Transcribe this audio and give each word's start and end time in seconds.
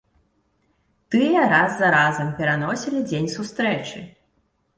Тыя 1.13 1.41
раз 1.51 1.75
за 1.81 1.91
разам 1.97 2.33
пераносілі 2.41 3.05
дзень 3.11 3.31
сустрэчы. 3.37 3.99